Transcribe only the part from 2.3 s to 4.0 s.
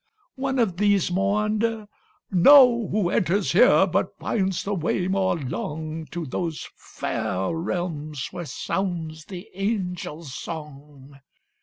"Know Who enters here